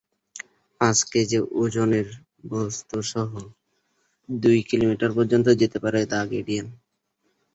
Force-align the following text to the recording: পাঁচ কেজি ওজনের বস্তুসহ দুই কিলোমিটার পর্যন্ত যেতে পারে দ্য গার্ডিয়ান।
পাঁচ 0.81 0.97
কেজি 1.11 1.37
ওজনের 1.55 2.07
বস্তুসহ 2.51 3.29
দুই 4.29 4.59
কিলোমিটার 4.69 5.11
পর্যন্ত 5.17 5.47
যেতে 5.61 5.77
পারে 5.83 5.99
দ্য 6.03 6.19
গার্ডিয়ান। 6.31 6.67